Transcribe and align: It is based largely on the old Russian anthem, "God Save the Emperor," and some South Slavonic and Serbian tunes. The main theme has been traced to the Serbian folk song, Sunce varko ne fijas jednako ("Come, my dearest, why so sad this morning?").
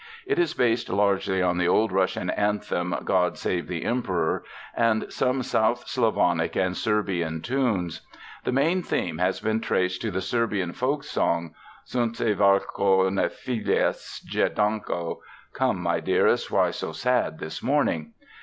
It 0.25 0.39
is 0.39 0.55
based 0.55 0.89
largely 0.89 1.43
on 1.43 1.59
the 1.59 1.67
old 1.67 1.91
Russian 1.91 2.31
anthem, 2.31 2.95
"God 3.03 3.37
Save 3.37 3.67
the 3.67 3.85
Emperor," 3.85 4.43
and 4.75 5.13
some 5.13 5.43
South 5.43 5.87
Slavonic 5.87 6.55
and 6.55 6.75
Serbian 6.75 7.39
tunes. 7.43 8.01
The 8.43 8.51
main 8.51 8.81
theme 8.81 9.19
has 9.19 9.39
been 9.39 9.59
traced 9.61 10.01
to 10.01 10.09
the 10.09 10.19
Serbian 10.19 10.73
folk 10.73 11.03
song, 11.03 11.53
Sunce 11.85 12.17
varko 12.35 13.11
ne 13.13 13.25
fijas 13.29 14.25
jednako 14.27 15.17
("Come, 15.53 15.79
my 15.79 15.99
dearest, 15.99 16.49
why 16.49 16.71
so 16.71 16.93
sad 16.93 17.37
this 17.37 17.61
morning?"). 17.61 18.13